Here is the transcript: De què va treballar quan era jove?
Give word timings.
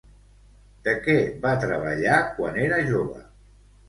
De 0.87 0.95
què 1.07 1.17
va 1.43 1.51
treballar 1.63 2.15
quan 2.39 2.57
era 2.63 2.81
jove? 2.89 3.21